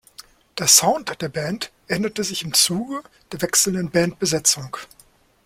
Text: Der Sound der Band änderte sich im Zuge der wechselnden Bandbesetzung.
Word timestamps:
Der 0.57 0.67
Sound 0.67 1.21
der 1.21 1.29
Band 1.29 1.71
änderte 1.87 2.23
sich 2.23 2.41
im 2.43 2.55
Zuge 2.55 3.03
der 3.31 3.43
wechselnden 3.43 3.91
Bandbesetzung. 3.91 4.75